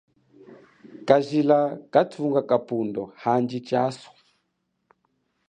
Kajila 1.07 1.59
kanthunga 1.93 2.41
kapundo. 2.49 3.03